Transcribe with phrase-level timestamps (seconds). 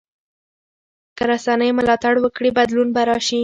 [1.17, 3.39] که رسنۍ ملاتړ وکړي بدلون به راشي.